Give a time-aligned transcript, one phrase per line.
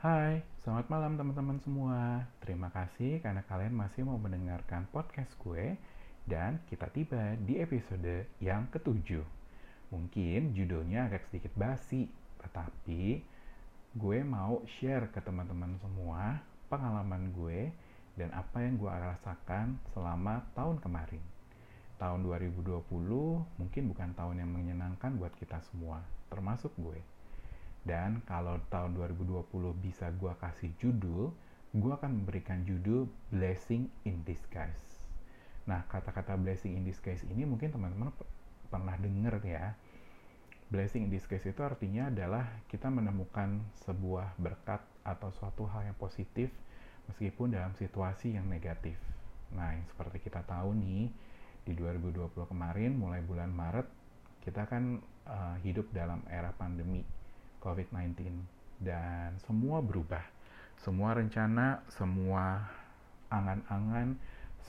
[0.00, 2.24] Hai, selamat malam teman-teman semua.
[2.40, 5.76] Terima kasih karena kalian masih mau mendengarkan podcast gue
[6.24, 9.20] dan kita tiba di episode yang ketujuh.
[9.92, 12.08] Mungkin judulnya agak sedikit basi,
[12.40, 13.20] tetapi
[13.92, 16.40] gue mau share ke teman-teman semua
[16.72, 17.68] pengalaman gue
[18.16, 21.20] dan apa yang gue rasakan selama tahun kemarin.
[22.00, 22.88] Tahun 2020
[23.60, 26.00] mungkin bukan tahun yang menyenangkan buat kita semua,
[26.32, 27.19] termasuk gue
[27.84, 29.48] dan kalau tahun 2020
[29.80, 31.32] bisa gue kasih judul,
[31.72, 35.00] gue akan memberikan judul Blessing in Disguise.
[35.68, 38.10] Nah, kata-kata blessing in disguise ini mungkin teman-teman
[38.72, 39.78] pernah denger ya.
[40.66, 46.50] Blessing in disguise itu artinya adalah kita menemukan sebuah berkat atau suatu hal yang positif
[47.06, 48.98] meskipun dalam situasi yang negatif.
[49.54, 51.10] Nah, yang seperti kita tahu nih,
[51.66, 53.86] di 2020 kemarin mulai bulan Maret
[54.40, 57.04] kita kan uh, hidup dalam era pandemi
[57.60, 58.16] COVID-19
[58.80, 60.24] dan semua berubah.
[60.80, 62.64] Semua rencana, semua
[63.28, 64.16] angan-angan,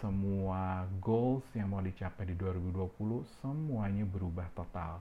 [0.04, 5.00] semua goals yang mau dicapai di 2020 semuanya berubah total.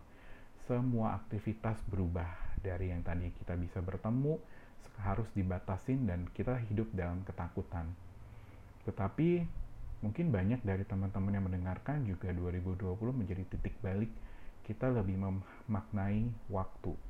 [0.71, 2.31] Semua aktivitas berubah
[2.63, 4.39] dari yang tadi kita bisa bertemu
[5.03, 7.91] harus dibatasin dan kita hidup dalam ketakutan.
[8.87, 9.43] Tetapi
[10.05, 14.09] mungkin banyak dari teman-teman yang mendengarkan juga 2020 menjadi titik balik
[14.65, 17.10] kita lebih memaknai waktu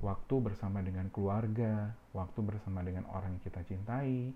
[0.00, 4.32] waktu bersama dengan keluarga, waktu bersama dengan orang yang kita cintai,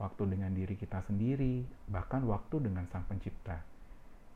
[0.00, 3.62] waktu dengan diri kita sendiri, bahkan waktu dengan Sang Pencipta.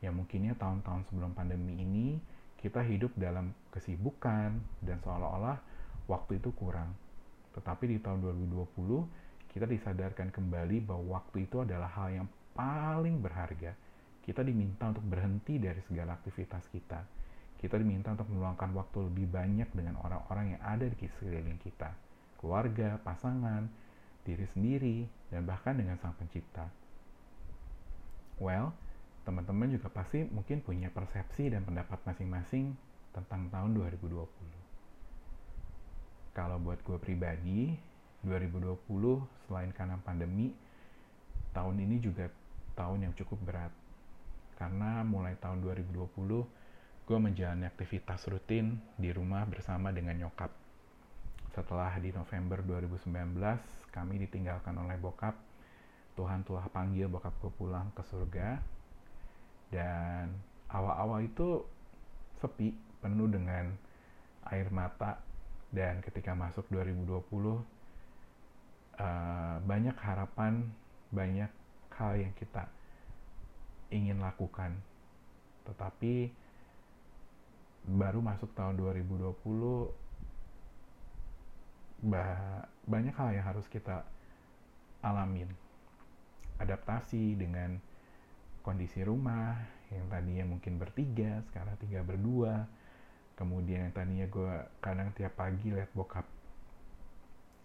[0.01, 2.17] Ya mungkinnya tahun-tahun sebelum pandemi ini
[2.61, 5.57] kita hidup dalam kesibukan dan seolah-olah
[6.09, 6.93] waktu itu kurang.
[7.53, 12.27] Tetapi di tahun 2020 kita disadarkan kembali bahwa waktu itu adalah hal yang
[12.57, 13.75] paling berharga.
[14.21, 17.20] Kita diminta untuk berhenti dari segala aktivitas kita
[17.61, 21.93] kita diminta untuk meluangkan waktu lebih banyak dengan orang-orang yang ada di sekeliling kita,
[22.41, 23.69] keluarga, pasangan,
[24.25, 26.65] diri sendiri, dan bahkan dengan Sang Pencipta.
[28.41, 28.73] Well,
[29.21, 32.73] teman-teman juga pasti mungkin punya persepsi dan pendapat masing-masing
[33.13, 34.25] tentang tahun 2020.
[36.33, 37.77] Kalau buat gue pribadi,
[38.25, 38.81] 2020
[39.45, 40.49] selain karena pandemi,
[41.53, 42.25] tahun ini juga
[42.73, 43.73] tahun yang cukup berat.
[44.57, 46.60] Karena mulai tahun 2020,
[47.11, 50.47] gue menjalani aktivitas rutin di rumah bersama dengan nyokap.
[51.51, 53.35] Setelah di November 2019,
[53.91, 55.35] kami ditinggalkan oleh bokap.
[56.15, 58.63] Tuhan telah panggil bokap gue pulang ke surga.
[59.67, 60.31] Dan
[60.71, 61.67] awal-awal itu
[62.39, 62.71] sepi,
[63.03, 63.75] penuh dengan
[64.47, 65.19] air mata.
[65.67, 67.59] Dan ketika masuk 2020, uh,
[68.95, 70.63] eh, banyak harapan,
[71.11, 71.51] banyak
[71.91, 72.71] hal yang kita
[73.91, 74.79] ingin lakukan.
[75.67, 76.39] Tetapi
[77.91, 79.35] baru masuk tahun 2020
[82.07, 84.03] bah, banyak hal yang harus kita
[85.03, 85.49] alamin.
[86.61, 87.77] Adaptasi dengan
[88.61, 89.57] kondisi rumah
[89.91, 92.65] yang tadinya mungkin bertiga sekarang tiga berdua.
[93.35, 96.25] Kemudian yang tadinya gue kadang tiap pagi lihat bokap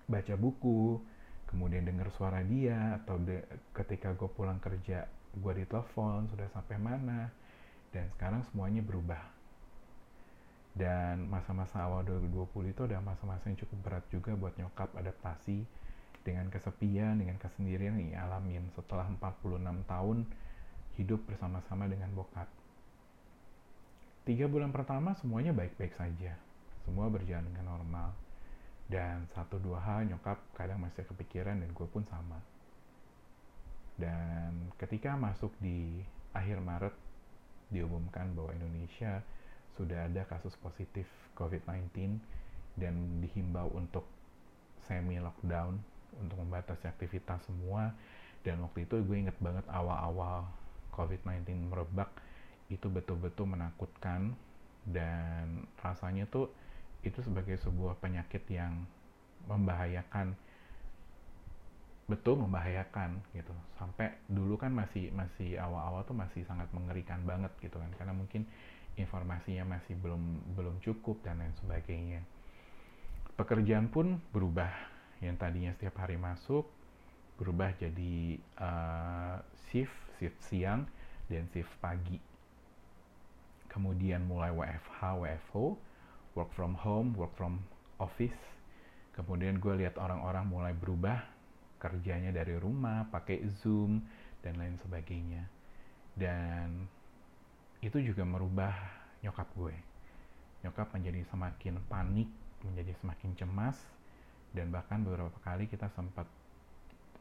[0.07, 1.03] baca buku
[1.51, 3.43] kemudian dengar suara dia atau de
[3.75, 7.31] ketika gue pulang kerja gue ditelepon sudah sampai mana
[7.91, 9.36] dan sekarang semuanya berubah
[10.77, 15.65] dan masa-masa awal 2020 itu ada masa-masa yang cukup berat juga buat nyokap adaptasi
[16.21, 19.57] dengan kesepian, dengan kesendirian yang alamin setelah 46
[19.89, 20.29] tahun
[21.01, 22.45] hidup bersama-sama dengan bokap.
[24.29, 26.37] Tiga bulan pertama semuanya baik-baik saja,
[26.85, 28.13] semua berjalan dengan normal.
[28.87, 32.37] Dan satu dua hal nyokap kadang masih kepikiran dan gue pun sama.
[33.97, 36.05] Dan ketika masuk di
[36.37, 36.95] akhir Maret
[37.73, 39.25] diumumkan bahwa Indonesia
[39.77, 41.05] sudah ada kasus positif
[41.37, 42.17] COVID-19
[42.81, 44.09] dan dihimbau untuk
[44.89, 45.77] semi lockdown
[46.21, 47.93] untuk membatasi aktivitas semua.
[48.41, 50.49] Dan waktu itu gue inget banget awal-awal
[50.95, 52.09] COVID-19 merebak
[52.73, 54.33] itu betul-betul menakutkan.
[54.87, 56.49] Dan rasanya tuh
[57.03, 58.87] itu sebagai sebuah penyakit yang
[59.51, 60.39] membahayakan
[62.07, 63.51] betul membahayakan gitu
[63.83, 68.47] sampai dulu kan masih masih awal-awal tuh masih sangat mengerikan banget gitu kan karena mungkin
[68.97, 72.25] informasinya masih belum belum cukup dan lain sebagainya.
[73.37, 74.73] Pekerjaan pun berubah,
[75.21, 76.65] yang tadinya setiap hari masuk
[77.37, 79.37] berubah jadi uh,
[79.69, 80.89] shift shift siang
[81.29, 82.17] dan shift pagi.
[83.69, 85.77] Kemudian mulai WFH, WFO,
[86.33, 87.61] work from home, work from
[88.01, 88.41] office.
[89.13, 91.36] Kemudian gue lihat orang-orang mulai berubah
[91.77, 94.03] kerjanya dari rumah, pakai Zoom
[94.41, 95.45] dan lain sebagainya.
[96.17, 96.89] Dan
[97.85, 98.73] itu juga merubah
[99.21, 99.77] nyokap gue.
[100.65, 102.29] Nyokap menjadi semakin panik,
[102.65, 103.77] menjadi semakin cemas,
[104.57, 106.25] dan bahkan beberapa kali kita sempat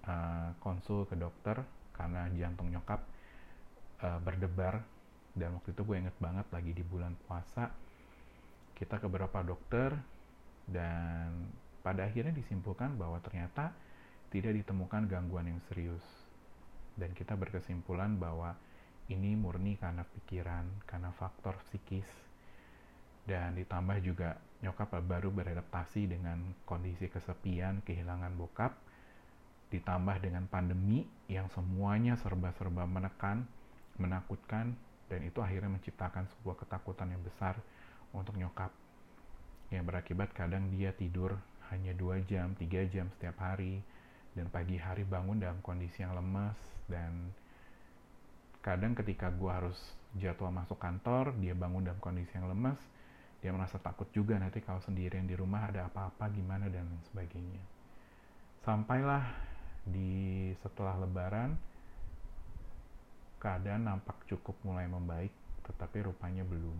[0.08, 1.60] uh, konsul ke dokter
[1.92, 3.04] karena jantung nyokap
[4.04, 4.84] uh, berdebar
[5.36, 7.68] dan waktu itu gue inget banget lagi di bulan puasa
[8.76, 9.96] kita ke beberapa dokter
[10.68, 11.52] dan
[11.84, 13.72] pada akhirnya disimpulkan bahwa ternyata
[14.36, 16.04] tidak ditemukan gangguan yang serius.
[17.00, 18.52] Dan kita berkesimpulan bahwa
[19.08, 22.08] ini murni karena pikiran, karena faktor psikis.
[23.24, 28.76] Dan ditambah juga nyokap baru beradaptasi dengan kondisi kesepian, kehilangan bokap
[29.74, 33.50] ditambah dengan pandemi yang semuanya serba-serba menekan,
[33.98, 34.78] menakutkan
[35.10, 37.58] dan itu akhirnya menciptakan sebuah ketakutan yang besar
[38.14, 38.70] untuk nyokap.
[39.74, 41.36] Yang berakibat kadang dia tidur
[41.74, 43.82] hanya dua jam, tiga jam setiap hari
[44.36, 46.60] dan pagi hari bangun dalam kondisi yang lemas
[46.92, 47.32] dan
[48.60, 49.78] kadang ketika gue harus
[50.20, 52.78] jadwal masuk kantor dia bangun dalam kondisi yang lemas
[53.46, 57.62] dia merasa takut juga nanti kalau sendirian di rumah ada apa-apa gimana dan sebagainya.
[58.66, 59.22] Sampailah
[59.86, 61.54] di setelah lebaran
[63.38, 65.30] keadaan nampak cukup mulai membaik
[65.62, 66.74] tetapi rupanya belum.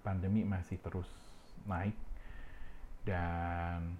[0.00, 1.10] Pandemi masih terus
[1.68, 1.92] naik
[3.04, 3.92] dan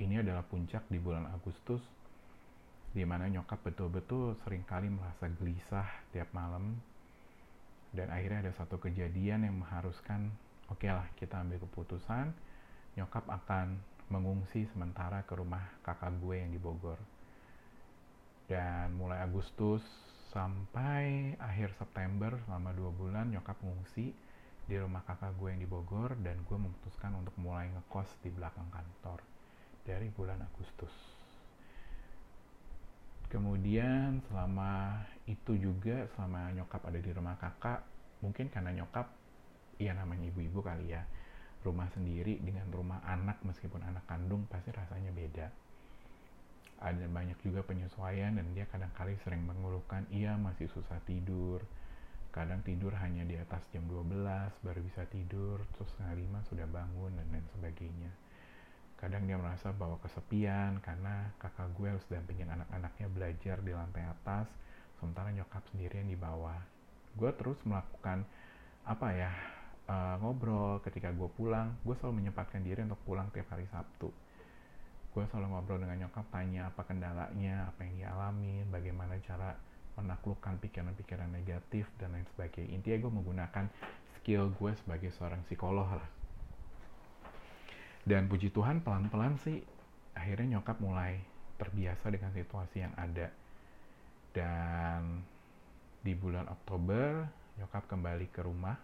[0.00, 1.84] ini adalah puncak di bulan Agustus
[2.90, 6.80] di mana nyokap betul-betul sering kali merasa gelisah tiap malam.
[7.92, 10.32] Dan akhirnya ada satu kejadian yang mengharuskan
[10.72, 12.32] oke okay lah kita ambil keputusan
[12.96, 13.76] nyokap akan
[14.10, 16.98] mengungsi sementara ke rumah kakak gue yang di Bogor.
[18.48, 19.84] Dan mulai Agustus
[20.32, 24.16] sampai akhir September selama dua bulan nyokap mengungsi
[24.64, 28.66] di rumah kakak gue yang di Bogor dan gue memutuskan untuk mulai ngekos di belakang
[28.70, 29.29] kantor
[29.90, 30.94] dari bulan Agustus.
[33.26, 37.82] Kemudian selama itu juga selama nyokap ada di rumah kakak,
[38.22, 39.10] mungkin karena nyokap
[39.82, 41.02] ya namanya ibu-ibu kali ya,
[41.66, 45.46] rumah sendiri dengan rumah anak meskipun anak kandung pasti rasanya beda.
[46.80, 51.62] Ada banyak juga penyesuaian dan dia kadang-kali sering mengeluhkan iya masih susah tidur,
[52.30, 54.06] kadang tidur hanya di atas jam 12
[54.62, 58.10] baru bisa tidur terus setengah lima sudah bangun dan lain sebagainya
[59.00, 64.46] kadang dia merasa bahwa kesepian karena kakak gue harus dampingin anak-anaknya belajar di lantai atas
[65.00, 66.60] sementara nyokap sendirian di bawah
[67.16, 68.28] gue terus melakukan
[68.84, 69.32] apa ya
[69.88, 74.12] uh, ngobrol ketika gue pulang gue selalu menyempatkan diri untuk pulang tiap hari Sabtu
[75.10, 79.56] gue selalu ngobrol dengan nyokap tanya apa kendalanya apa yang dia alami bagaimana cara
[79.98, 82.78] menaklukkan pikiran-pikiran negatif dan lain sebagainya.
[82.78, 83.64] Intinya gue menggunakan
[84.20, 86.08] skill gue sebagai seorang psikolog lah.
[88.10, 89.62] Dan puji Tuhan pelan-pelan sih
[90.18, 91.22] akhirnya nyokap mulai
[91.62, 93.30] terbiasa dengan situasi yang ada.
[94.34, 95.22] Dan
[96.02, 97.22] di bulan Oktober
[97.62, 98.74] nyokap kembali ke rumah.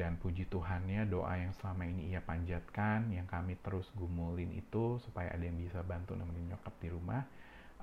[0.00, 5.36] Dan puji Tuhannya doa yang selama ini ia panjatkan yang kami terus gumulin itu supaya
[5.36, 7.20] ada yang bisa bantu nemenin nyokap di rumah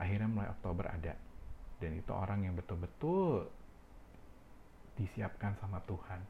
[0.02, 1.14] akhirnya mulai Oktober ada.
[1.78, 3.46] Dan itu orang yang betul-betul
[4.98, 6.26] disiapkan sama Tuhan.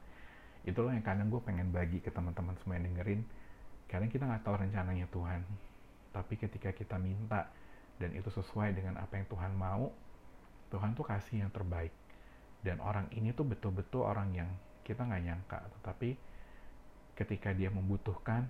[0.67, 3.23] Itulah yang kadang gue pengen bagi ke teman-teman semua yang dengerin
[3.93, 5.45] kadang kita nggak tahu rencananya Tuhan
[6.09, 7.49] tapi ketika kita minta
[8.01, 9.93] dan itu sesuai dengan apa yang Tuhan mau
[10.73, 11.93] Tuhan tuh kasih yang terbaik.
[12.65, 14.49] Dan orang ini tuh betul-betul orang yang
[14.81, 16.17] kita nggak nyangka tetapi
[17.13, 18.49] ketika dia membutuhkan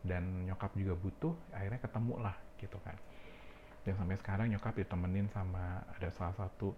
[0.00, 2.96] dan nyokap juga butuh akhirnya ketemu lah gitu kan.
[3.84, 6.72] Dan sampai sekarang nyokap ditemenin sama ada salah satu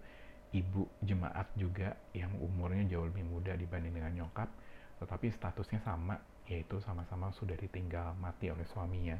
[0.51, 4.49] ibu jemaat juga yang umurnya jauh lebih muda dibanding dengan nyokap
[5.01, 9.17] tetapi statusnya sama yaitu sama-sama sudah ditinggal mati oleh suaminya.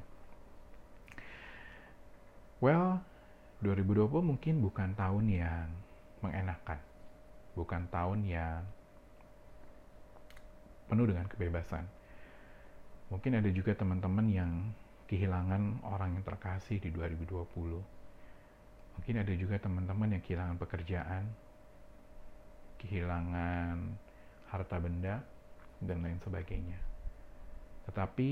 [2.62, 3.02] Well
[3.64, 5.68] 2020 mungkin bukan tahun yang
[6.22, 6.80] mengenakan.
[7.56, 8.62] Bukan tahun yang
[10.86, 11.88] penuh dengan kebebasan.
[13.10, 14.52] Mungkin ada juga teman-teman yang
[15.06, 17.46] kehilangan orang yang terkasih di 2020.
[18.96, 21.24] Mungkin ada juga teman-teman yang kehilangan pekerjaan,
[22.80, 23.76] kehilangan
[24.50, 25.22] harta benda,
[25.82, 26.80] dan lain sebagainya.
[27.90, 28.30] Tetapi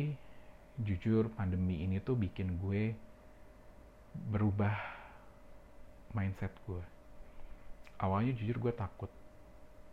[0.81, 2.93] jujur pandemi ini tuh bikin gue
[4.33, 4.73] berubah
[6.13, 6.83] mindset gue.
[8.01, 9.09] Awalnya jujur gue takut,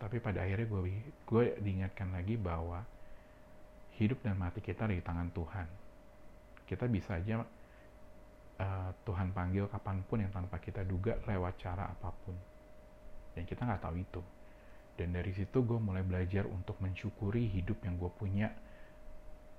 [0.01, 0.81] tapi pada akhirnya gue
[1.29, 2.81] gue diingatkan lagi bahwa
[4.01, 5.67] hidup dan mati kita di tangan Tuhan
[6.65, 12.09] kita bisa aja uh, Tuhan panggil kapan pun yang tanpa kita duga lewat cara apa
[12.23, 12.33] pun
[13.35, 14.21] dan kita nggak tahu itu
[14.99, 18.49] dan dari situ gue mulai belajar untuk mensyukuri hidup yang gue punya.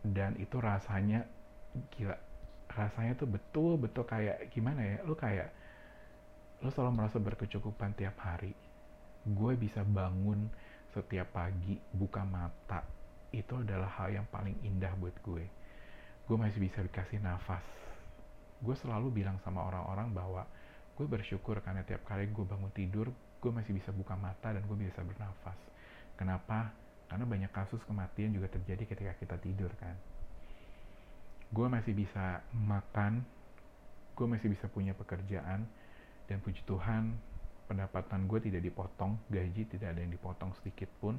[0.03, 1.23] Dan itu rasanya
[1.95, 2.19] gila
[2.73, 5.53] rasanya tuh betul betul kayak gimana ya lu kayak
[6.65, 8.53] lu selalu merasa berkecukupan tiap hari.
[9.23, 10.51] Gue bisa bangun
[10.93, 12.85] setiap pagi buka mata
[13.33, 15.45] itu adalah hal yang paling indah buat gue.
[16.29, 17.65] Gue masih bisa dikasih nafas.
[18.63, 20.43] Gue selalu bilang sama orang-orang bahwa
[20.95, 23.09] gue bersyukur karena tiap kali gue bangun tidur
[23.43, 25.59] gue masih bisa buka mata dan gue bisa bernafas.
[26.15, 26.71] Kenapa?
[27.11, 29.99] Karena banyak kasus kematian juga terjadi ketika kita tidur kan.
[31.51, 33.27] Gue masih bisa makan
[34.13, 35.65] gue masih bisa punya pekerjaan
[36.29, 37.17] dan puji Tuhan
[37.65, 41.19] pendapatan gue tidak dipotong gaji tidak ada yang dipotong sedikit pun.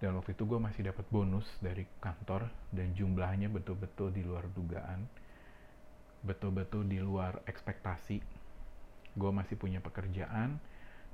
[0.00, 5.06] Dan waktu itu gue masih dapat bonus dari kantor dan jumlahnya betul-betul di luar dugaan
[6.22, 8.41] betul-betul di luar ekspektasi
[9.12, 10.56] gue masih punya pekerjaan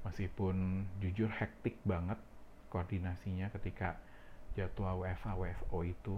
[0.06, 2.18] meskipun jujur hektik banget
[2.70, 3.98] koordinasinya ketika
[4.54, 6.16] jadwal WFA WFO itu.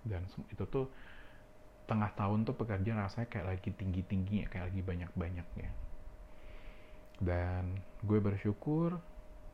[0.00, 0.88] Dan itu tuh
[1.84, 5.70] tengah tahun tuh pekerjaan rasanya kayak lagi tinggi-tingginya kayak lagi banyak-banyaknya.
[7.20, 8.96] Dan gue bersyukur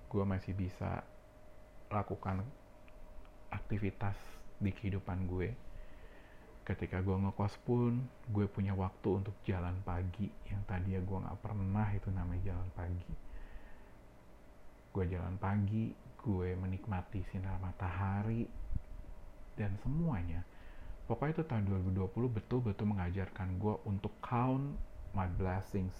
[0.07, 1.03] gue masih bisa
[1.91, 2.47] lakukan
[3.51, 4.15] aktivitas
[4.63, 5.66] di kehidupan gue
[6.67, 8.03] ketika gue ngekos pun
[8.35, 10.27] gue punya waktu untuk jalan pagi.
[10.51, 13.13] Yang tadi ya gue nggak pernah itu namanya jalan pagi.
[14.91, 15.95] Gue jalan pagi
[16.27, 18.51] gue menikmati sinar matahari
[19.55, 20.43] dan semuanya.
[21.07, 24.75] Pokoknya itu tahun 2020 betul-betul mengajarkan gue untuk count
[25.15, 25.95] my blessings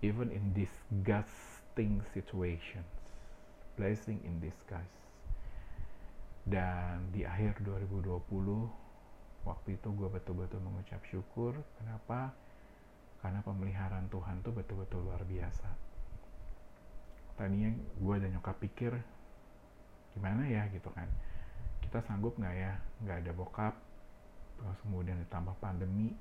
[0.00, 2.88] even in disgusting situations.
[3.76, 4.96] Blessing in disguise.
[6.48, 8.89] Dan di akhir 2020
[9.44, 11.56] waktu itu gue betul-betul mengucap syukur.
[11.80, 12.32] Kenapa?
[13.20, 15.68] Karena pemeliharaan Tuhan tuh betul-betul luar biasa.
[17.36, 18.92] Tadinya gue dan nyokap pikir
[20.12, 20.68] gimana ya?
[20.72, 21.08] gitu kan.
[21.80, 22.74] Kita sanggup nggak ya?
[23.04, 23.74] Nggak ada bokap
[24.60, 26.12] terus kemudian ditambah pandemi.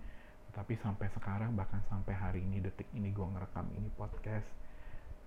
[0.50, 4.48] Tapi sampai sekarang bahkan sampai hari ini detik ini gue ngerekam ini podcast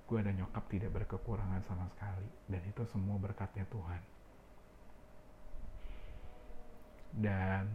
[0.02, 2.28] gue dan nyokap tidak berkekurangan sama sekali.
[2.49, 4.21] Dan itu semua berkatnya Tuhan
[7.16, 7.69] dan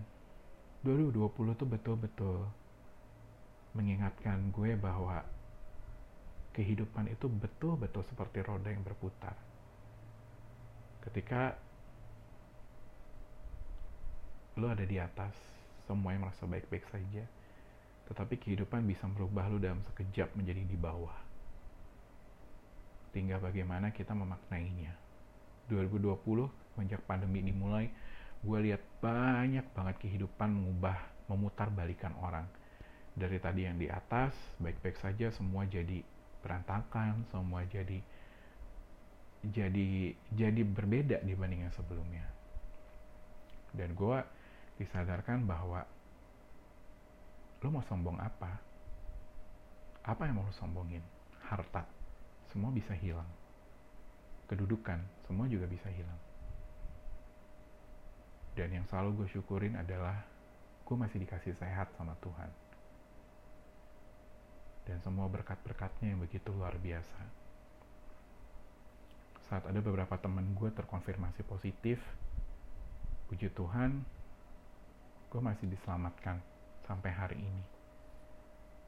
[0.82, 2.40] 2020 tuh betul-betul
[3.78, 5.22] mengingatkan gue bahwa
[6.58, 9.38] kehidupan itu betul-betul seperti roda yang berputar.
[11.06, 11.54] Ketika
[14.58, 15.38] lo ada di atas,
[15.86, 17.24] semuanya merasa baik-baik saja,
[18.10, 21.14] tetapi kehidupan bisa merubah lo dalam sekejap menjadi di bawah.
[23.14, 24.98] Tinggal bagaimana kita memaknainya.
[25.70, 26.18] 2020,
[26.74, 27.94] sejak pandemi dimulai,
[28.46, 30.98] gue lihat banyak banget kehidupan mengubah
[31.32, 32.46] memutar balikan orang.
[33.18, 36.06] Dari tadi yang di atas baik-baik saja semua jadi
[36.46, 37.98] berantakan semua jadi
[39.42, 42.26] jadi jadi berbeda dibanding yang sebelumnya.
[43.74, 44.18] Dan gue
[44.78, 45.82] disadarkan bahwa
[47.66, 48.62] lo mau sombong apa?
[50.06, 51.02] Apa yang mau lo sombongin?
[51.42, 51.90] Harta.
[52.54, 53.28] Semua bisa hilang.
[54.46, 55.02] Kedudukan.
[55.26, 56.27] Semua juga bisa hilang
[58.58, 60.26] dan yang selalu gue syukurin adalah
[60.82, 62.50] gue masih dikasih sehat sama Tuhan.
[64.90, 67.22] Dan semua berkat-berkatnya yang begitu luar biasa.
[69.46, 72.02] Saat ada beberapa temen gue terkonfirmasi positif,
[73.30, 74.02] puji Tuhan,
[75.30, 76.42] gue masih diselamatkan
[76.90, 77.64] sampai hari ini.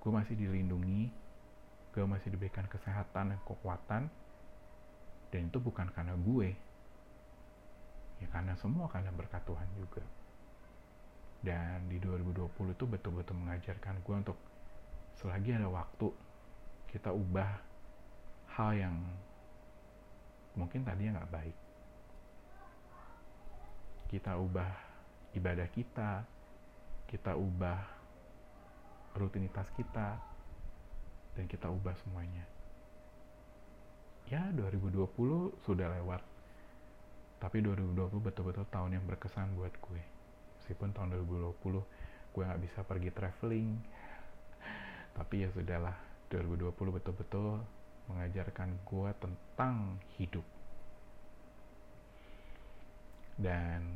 [0.02, 1.14] Gue masih dilindungi,
[1.94, 4.04] gue masih diberikan kesehatan dan kekuatan,
[5.30, 6.58] dan itu bukan karena gue,
[8.20, 10.04] ya karena semua karena berkat Tuhan juga.
[11.40, 14.38] Dan di 2020 itu betul-betul mengajarkan gue untuk
[15.20, 16.12] selagi ada waktu
[16.92, 17.52] kita ubah
[18.60, 18.96] hal yang
[20.60, 21.58] mungkin tadinya nggak baik.
[24.12, 24.72] Kita ubah
[25.38, 26.26] ibadah kita
[27.10, 27.82] kita ubah
[29.18, 30.22] rutinitas kita
[31.34, 32.46] dan kita ubah semuanya.
[34.30, 35.10] Ya 2020
[35.66, 36.22] sudah lewat
[37.40, 40.04] tapi 2020 betul-betul tahun yang berkesan buat gue.
[40.60, 43.80] Meskipun tahun 2020 gue nggak bisa pergi traveling.
[45.18, 45.96] Tapi ya sudahlah
[46.28, 47.64] 2020 betul-betul
[48.12, 49.76] mengajarkan gue tentang
[50.20, 50.44] hidup.
[53.40, 53.88] Dan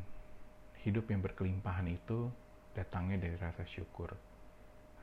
[0.88, 2.32] hidup yang berkelimpahan itu
[2.72, 4.16] datangnya dari rasa syukur.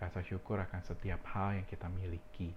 [0.00, 2.56] Rasa syukur akan setiap hal yang kita miliki.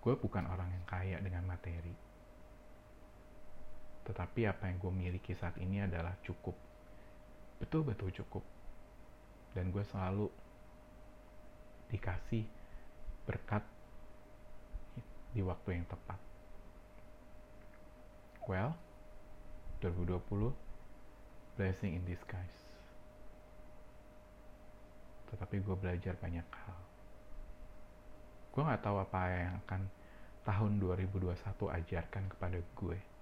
[0.00, 2.05] Gue bukan orang yang kaya dengan materi
[4.06, 6.54] tetapi apa yang gue miliki saat ini adalah cukup.
[7.58, 8.46] Betul-betul cukup.
[9.50, 10.30] Dan gue selalu
[11.90, 12.46] dikasih
[13.26, 13.66] berkat
[15.34, 16.20] di waktu yang tepat.
[18.46, 18.78] Well,
[19.82, 20.54] 2020,
[21.58, 22.62] blessing in disguise.
[25.34, 26.78] Tetapi gue belajar banyak hal.
[28.54, 29.82] Gue gak tahu apa yang akan
[30.46, 31.34] tahun 2021
[31.82, 33.15] ajarkan kepada gue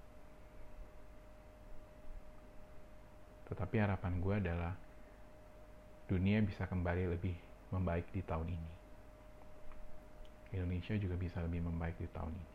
[3.50, 4.74] Tetapi harapan gue adalah
[6.08, 7.36] dunia bisa kembali lebih
[7.72, 8.72] membaik di tahun ini.
[10.54, 12.52] Indonesia juga bisa lebih membaik di tahun ini.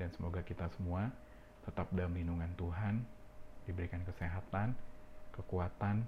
[0.00, 1.12] Dan semoga kita semua
[1.62, 3.04] tetap dalam lindungan Tuhan,
[3.68, 4.76] diberikan kesehatan,
[5.32, 6.04] kekuatan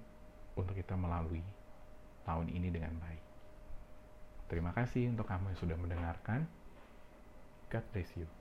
[0.57, 1.45] untuk kita melalui
[2.25, 3.23] tahun ini dengan baik.
[4.47, 6.47] Terima kasih untuk kamu yang sudah mendengarkan.
[7.71, 8.36] God bless you.